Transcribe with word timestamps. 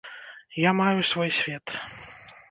Я 0.55 0.71
маю 0.73 1.03
свой 1.03 1.29
свет. 1.29 1.75